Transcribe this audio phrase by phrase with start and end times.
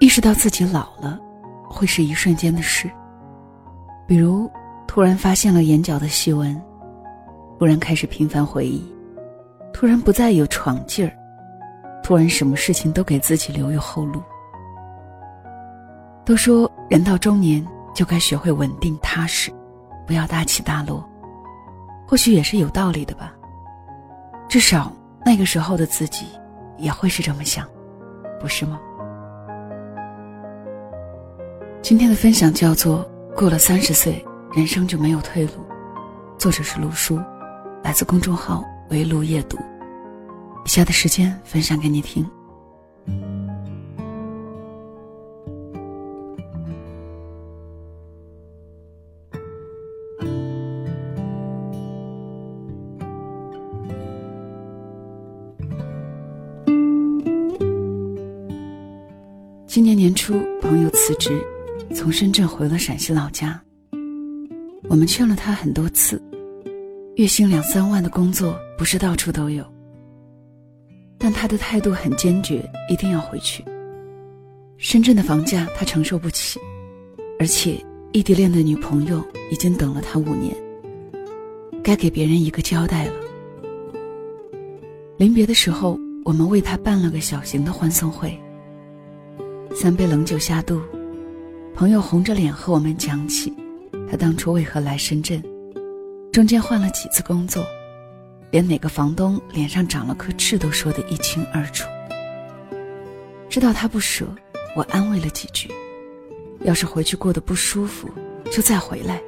[0.00, 1.18] 意识到自己老了，
[1.68, 2.88] 会是一瞬间的事。
[4.06, 4.50] 比如，
[4.86, 6.60] 突然发现了眼角的细纹，
[7.58, 8.80] 突然开始频繁回忆，
[9.72, 11.12] 突然不再有闯劲儿，
[12.02, 14.22] 突然什么事情都给自己留有后路。
[16.24, 19.52] 都说人到中年就该学会稳定踏实，
[20.06, 21.04] 不要大起大落，
[22.06, 23.34] 或许也是有道理的吧。
[24.48, 24.92] 至少
[25.24, 26.26] 那个时候的自己
[26.76, 27.66] 也会是这么想，
[28.40, 28.78] 不是吗？
[31.80, 35.50] 今天的分享叫做《过了三十岁，人生就没有退路》，
[36.38, 37.18] 作者是陆叔，
[37.82, 39.56] 来自公众号“围炉夜读”。
[40.66, 42.28] 以下的时间分享给你听。
[59.66, 61.40] 今年年初，朋友辞职，
[61.94, 63.60] 从深圳回了陕西老家。
[64.88, 66.22] 我们劝了他很多次，
[67.16, 69.64] 月薪两三万的工作不是到处都有。
[71.18, 73.64] 但他的态度很坚决，一定要回去。
[74.76, 76.60] 深圳的房价他承受不起，
[77.40, 77.76] 而且
[78.12, 80.56] 异地恋的女朋友已经等了他五年，
[81.82, 83.14] 该给别人一个交代了。
[85.16, 88.38] 临别的时候，我们为他办了个小型的欢送会。
[89.74, 90.80] 三杯冷酒下肚，
[91.78, 93.56] 朋友红着脸和我们讲起，
[94.10, 95.40] 他当初为何来深圳，
[96.32, 97.64] 中间换了几次工作，
[98.50, 101.88] 连哪个房东脸上长了颗痣都说得一清二楚。
[103.48, 104.26] 知道他不舍，
[104.74, 105.70] 我安慰了几句，
[106.64, 108.10] 要是回去过得不舒服，
[108.50, 109.22] 就再回来。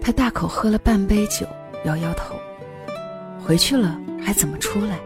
[0.00, 1.46] 他大口喝了半杯酒，
[1.84, 2.34] 摇摇头，
[3.38, 4.98] 回去了还怎么出来？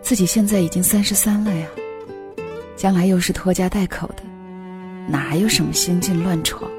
[0.00, 1.68] 自己现在已经三十三了呀。
[2.74, 4.24] 将来又是拖家带口的，
[5.08, 6.70] 哪还有什么心境乱闯？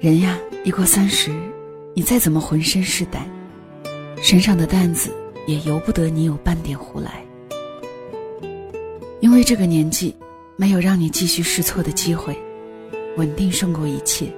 [0.00, 1.30] 人呀，一过三十，
[1.94, 3.28] 你再怎么浑身是胆，
[4.22, 5.12] 身上的担子
[5.46, 7.24] 也由不得你有半点胡来。
[9.20, 10.14] 因为这个年纪，
[10.56, 12.38] 没有让你继续试错的机会，
[13.16, 14.32] 稳定胜过一切。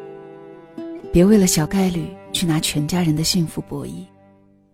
[1.12, 4.06] 别为了小概率去拿全家人的幸福博弈，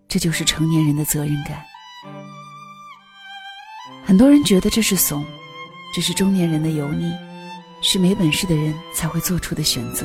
[0.06, 1.60] 这就是成年人的责任感。
[4.04, 5.24] 很多人觉得这是怂，
[5.92, 7.12] 这是中年人的油腻，
[7.88, 10.04] 是没本事的人才会做出的选择。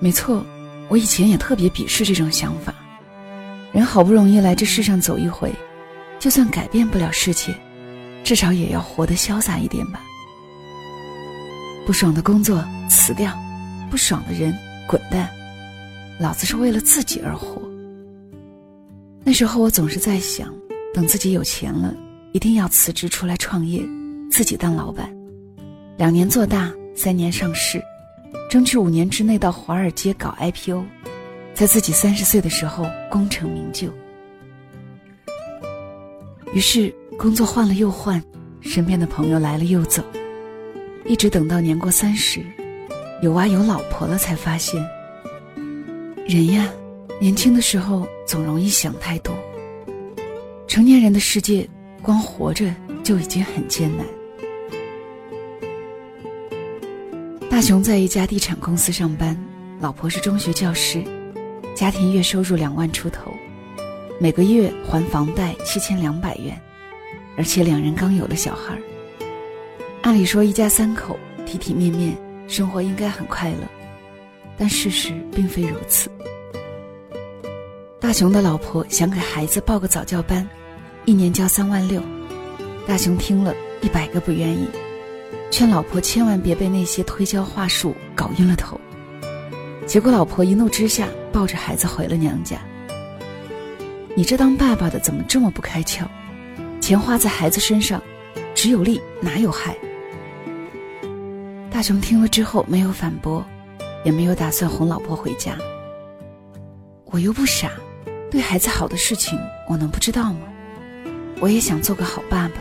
[0.00, 0.42] 没错，
[0.88, 2.74] 我以前也特别鄙视这种想法。
[3.70, 5.52] 人好不容易来这世上走一回，
[6.18, 7.54] 就算改变不了世界，
[8.24, 10.00] 至少也要活得潇洒一点吧。
[11.84, 13.38] 不爽的工作辞掉，
[13.90, 14.56] 不爽的人
[14.88, 15.28] 滚蛋，
[16.18, 17.60] 老子是为了自己而活。
[19.22, 20.50] 那时候我总是在想，
[20.94, 21.94] 等自己有钱了。
[22.32, 23.82] 一定要辞职出来创业，
[24.30, 25.14] 自己当老板，
[26.00, 27.78] 两年做大，三年上市，
[28.48, 30.82] 争取五年之内到华尔街搞 IPO，
[31.52, 33.92] 在自己三十岁的时候功成名就。
[36.54, 38.24] 于是工作换了又换，
[38.62, 40.02] 身边的朋友来了又走，
[41.04, 42.42] 一直等到年过三十，
[43.20, 44.82] 有娃有老婆了，才发现，
[46.26, 46.66] 人呀，
[47.20, 49.36] 年轻的时候总容易想太多，
[50.66, 51.68] 成年人的世界。
[52.02, 52.74] 光活着
[53.04, 54.06] 就已经很艰难。
[57.60, 59.36] 大雄在一家地产公司上班，
[59.80, 61.04] 老婆是中学教师，
[61.76, 63.30] 家庭月收入两万出头，
[64.18, 66.58] 每个月还房贷七千两百元，
[67.36, 68.78] 而且两人刚有了小孩。
[70.00, 72.16] 按理说一家三口体体面面，
[72.48, 73.68] 生活应该很快乐，
[74.56, 76.10] 但事实并非如此。
[78.00, 80.48] 大雄的老婆想给孩子报个早教班。
[81.04, 82.02] 一年交三万六，
[82.86, 84.66] 大雄听了一百个不愿意，
[85.50, 88.80] 劝老婆千万别被那些推销话术搞晕了头。
[89.86, 92.58] 结果老婆一怒之下抱着孩子回了娘家。
[94.14, 96.04] 你这当爸爸的怎么这么不开窍？
[96.80, 98.00] 钱花在孩子身上，
[98.54, 99.76] 只有利哪有害？
[101.70, 103.44] 大雄听了之后没有反驳，
[104.04, 105.56] 也没有打算哄老婆回家。
[107.06, 107.72] 我又不傻，
[108.30, 109.38] 对孩子好的事情
[109.68, 110.40] 我能不知道吗？
[111.40, 112.54] 我也想做个好爸爸，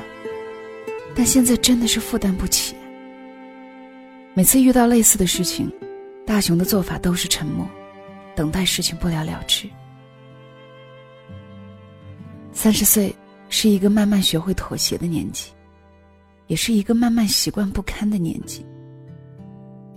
[1.16, 2.76] 但现在真的是负担不起。
[4.40, 5.70] 每次遇到类似的事情，
[6.26, 7.68] 大雄的做法都是沉默，
[8.38, 9.68] 等待事情不了了之。
[12.54, 13.14] 三十岁
[13.50, 15.52] 是一个慢慢学会妥协的年纪，
[16.48, 18.66] 也是一个慢慢习惯不堪的年纪。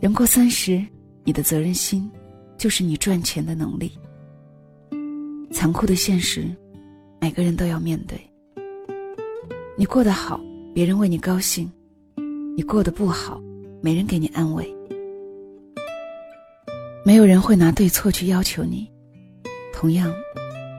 [0.00, 0.84] 人过三十，
[1.22, 2.10] 你的责任心
[2.58, 3.96] 就是你赚钱的能力。
[5.52, 6.50] 残酷的现实，
[7.20, 8.20] 每个人都要面对。
[9.78, 10.40] 你过得好，
[10.74, 11.64] 别人为你高兴；
[12.56, 13.40] 你过得不好，
[13.82, 14.72] 没人给你安慰。
[17.04, 18.88] 没有人会拿对错去要求你，
[19.74, 20.14] 同样，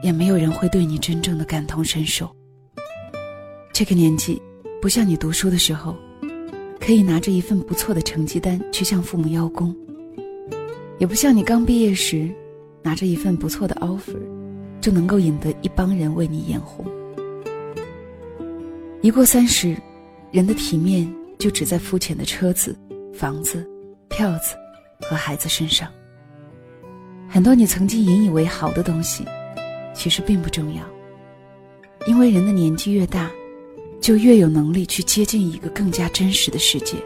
[0.02, 2.34] 也没有人会对你真正的感同身受。
[3.74, 4.40] 这个年纪，
[4.80, 5.94] 不像你读书的时候，
[6.80, 9.70] 可以拿着一份不错的成绩单去向父母邀功；
[10.98, 12.34] 也不像你刚毕业时，
[12.82, 14.18] 拿着一份不错的 offer，
[14.80, 16.86] 就能够引得一帮人为你眼红。
[19.02, 19.76] 一过三十，
[20.30, 21.06] 人的体面
[21.38, 22.74] 就只在肤浅的车子、
[23.14, 23.64] 房子、
[24.08, 24.56] 票子
[25.00, 25.88] 和孩子身上。
[27.28, 29.24] 很多你曾经引以为豪的东西，
[29.94, 30.82] 其实并不重要。
[32.06, 33.30] 因为人的年纪越大，
[34.00, 36.96] 就越有能力去接近一个更加真实的世界。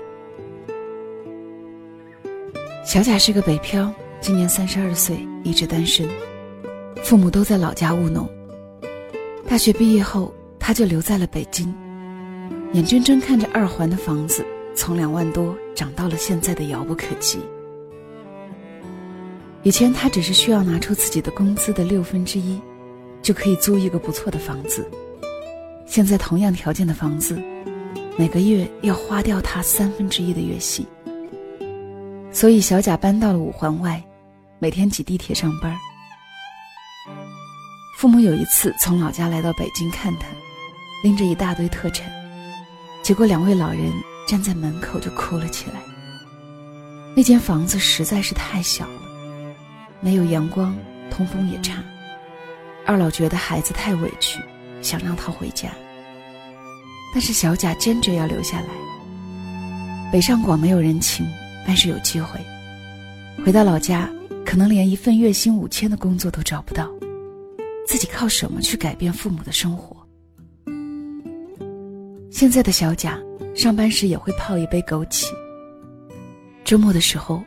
[2.84, 6.08] 小贾是个北漂，今年三十二岁，一直单身，
[7.02, 8.28] 父母都在老家务农。
[9.46, 11.72] 大学毕业后，他就留在了北京，
[12.72, 14.44] 眼睁睁看着二环的房子
[14.78, 17.40] 从两万多涨到了现在的遥不可及。
[19.64, 22.60] 以前他只是需要拿出自己的工资的六分之一，
[23.20, 24.88] 就可以租一个不错的房子。
[25.84, 27.36] 现在同样条件的房子，
[28.16, 30.86] 每个月要花掉他三分之一的月薪。
[32.30, 34.00] 所以小贾搬到了五环外，
[34.60, 35.76] 每天挤地铁上班。
[37.96, 40.28] 父母有一次从老家来到北京看他，
[41.02, 42.08] 拎着一大堆特产，
[43.02, 43.92] 结果两位老人
[44.28, 45.80] 站在门口就哭了起来。
[47.16, 49.00] 那间房子实在是太小了。
[50.00, 50.76] 没有阳光，
[51.10, 51.82] 通风也差。
[52.84, 54.38] 二老觉得孩子太委屈，
[54.82, 55.70] 想让他回家。
[57.12, 58.68] 但是小贾坚决要留下来。
[60.12, 61.26] 北上广没有人情，
[61.66, 62.38] 但是有机会。
[63.42, 64.10] 回到老家，
[64.44, 66.86] 可能连一份月薪五千的工作都找不到，
[67.86, 69.96] 自己靠什么去改变父母的生活？
[72.30, 73.18] 现在的小贾，
[73.58, 75.32] 上班时也会泡一杯枸杞。
[76.64, 77.42] 周末的时候，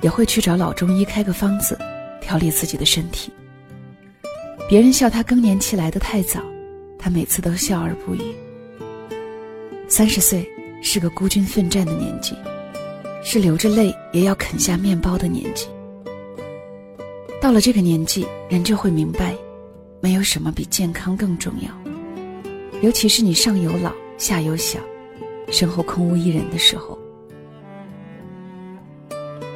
[0.00, 1.76] 也会去找老中医开个方子。
[2.20, 3.32] 调理自己的身体。
[4.68, 6.40] 别人笑他更年期来得太早，
[6.98, 8.20] 他每次都笑而不语。
[9.86, 10.48] 三十岁
[10.82, 12.34] 是个孤军奋战的年纪，
[13.22, 15.68] 是流着泪也要啃下面包的年纪。
[17.40, 19.36] 到了这个年纪，人就会明白，
[20.00, 21.70] 没有什么比健康更重要。
[22.82, 24.80] 尤其是你上有老下有小，
[25.50, 26.98] 身后空无一人的时候。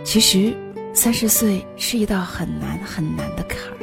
[0.05, 0.55] 其实。
[0.93, 3.79] 三十岁是一道很难很难的坎儿，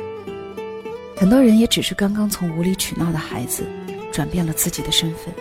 [1.15, 3.63] 很多人也只是刚刚从无理取闹的孩子，
[4.11, 5.33] 转变了自己的身份。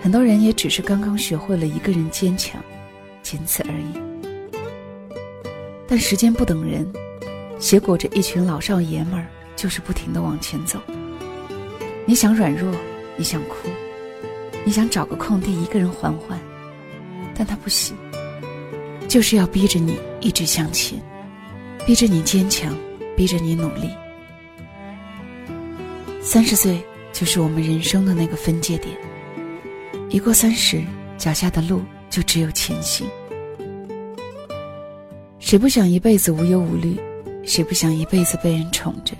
[0.00, 2.60] 很多人也只是刚刚学会了一个人坚强，
[3.22, 4.00] 仅此而已。
[5.86, 6.90] 但时间不等人，
[7.58, 10.80] 携裹着一群老少爷们儿，就是不停的往前走。
[12.06, 12.74] 你想软弱，
[13.14, 13.68] 你想哭，
[14.64, 16.38] 你想找个空地一个人缓缓，
[17.34, 17.96] 但他不行。
[19.08, 21.00] 就是要逼着你一直向前，
[21.84, 22.72] 逼着你坚强，
[23.16, 23.90] 逼着你努力。
[26.20, 26.80] 三十岁
[27.12, 28.96] 就是我们人生的那个分界点，
[30.10, 30.80] 一过三十，
[31.18, 33.04] 脚下的路就只有前行。
[35.40, 36.96] 谁不想一辈子无忧无虑？
[37.42, 39.16] 谁不想一辈子被人宠着？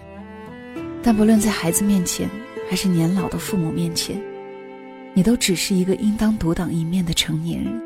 [1.02, 2.30] 但不论在孩子面前，
[2.68, 4.22] 还是年老的父母面前，
[5.20, 7.78] 你都只是一个应当独当一面的成年人。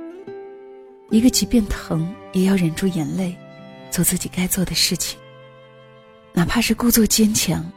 [1.11, 3.37] 一个即便疼也要忍住眼泪，
[3.91, 5.19] 做自己该做的事情。
[6.33, 7.69] 哪怕是故作坚强，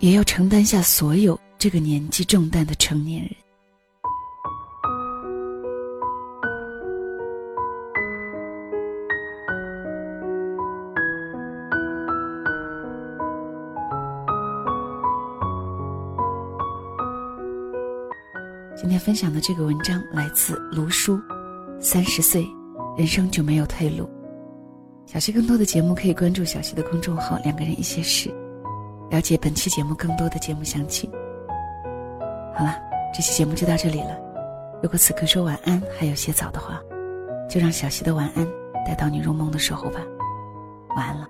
[0.00, 3.30] 也要承担下所有这个年纪重担的成年人。
[19.02, 21.20] 分享的这个文章来自卢叔，
[21.80, 22.46] 三十岁。
[22.96, 24.06] 人生就没有退路。
[25.06, 28.30] 小溪更多的节目可以关注小溪的公众号“两个人一些事”，
[29.10, 31.10] 了解本期节目更多的节目详情。
[32.54, 32.76] 好了，
[33.14, 34.14] 这期节目就到这里了。
[34.82, 36.78] 如果此刻说晚安还有些早的话，
[37.48, 38.46] 就让小溪的晚安
[38.84, 40.00] 带到你入梦的时候吧。
[40.94, 41.26] 晚安了。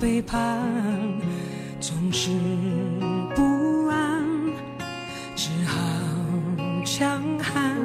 [0.00, 0.60] 背叛
[1.80, 2.30] 总是
[3.34, 4.24] 不安
[5.34, 5.76] 只好
[6.84, 7.76] 强悍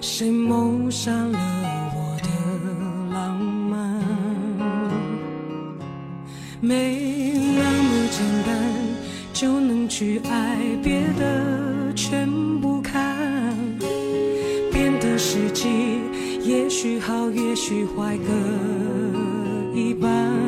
[0.00, 1.38] 谁谋杀了
[1.94, 4.00] 我的浪漫。
[6.60, 8.56] 没那么简单
[9.32, 12.28] 就能去爱别的全
[12.60, 13.16] 不看
[14.72, 16.00] 变得实际
[16.44, 20.47] 也许好也许坏各一半。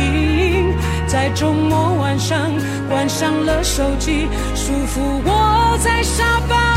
[1.11, 2.53] 在周末晚上
[2.87, 6.70] 关上了手机，舒服窝在沙发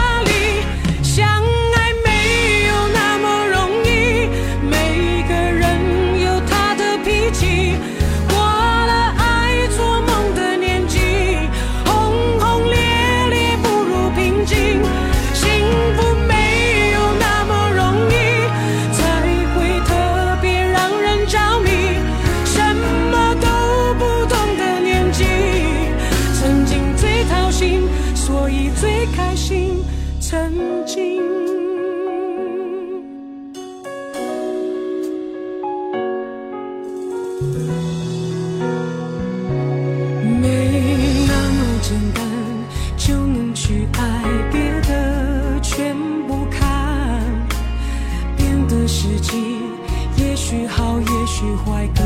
[51.45, 52.01] 许坏，各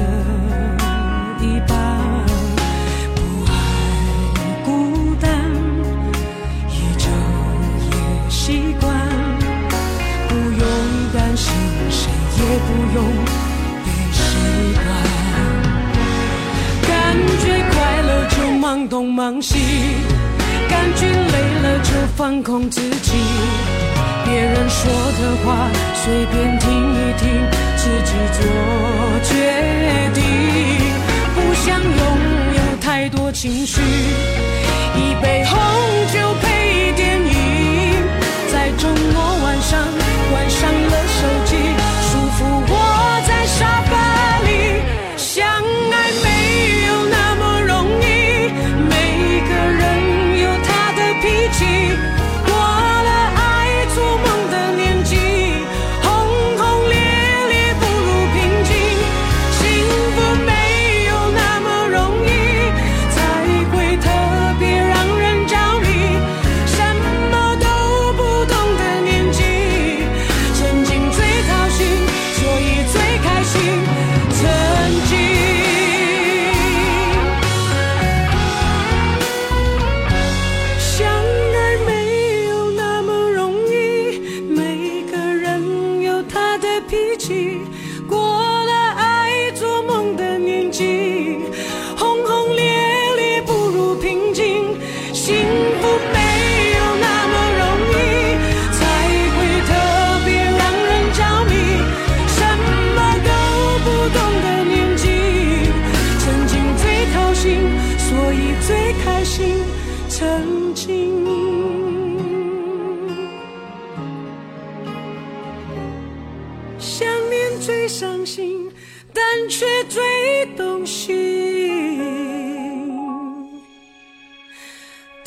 [1.40, 1.76] 一半。
[3.14, 3.52] 不爱
[4.64, 5.30] 孤单，
[6.68, 7.06] 依旧
[7.86, 7.94] 也
[8.28, 8.90] 习惯。
[10.28, 10.62] 不用
[11.14, 11.54] 担心，
[11.88, 12.98] 谁也不用
[13.84, 14.18] 被谁
[14.74, 14.84] 管。
[16.82, 16.90] 感
[17.38, 19.54] 觉快乐就忙东忙西，
[20.68, 23.12] 感觉累了就放空自己。
[24.30, 27.24] 别人说的话随便听一听，
[27.76, 28.40] 自己做
[29.24, 29.32] 决
[30.12, 30.22] 定。
[31.34, 32.00] 不想拥
[32.54, 33.80] 有太多情绪，
[34.94, 35.58] 一杯红
[36.12, 37.32] 酒配电影，
[38.52, 39.80] 在周末晚上
[40.30, 40.97] 关上了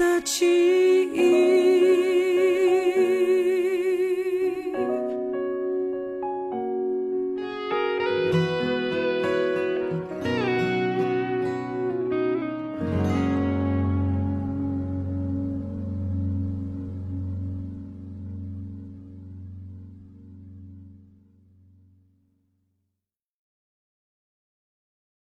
[0.01, 1.50] 的记忆。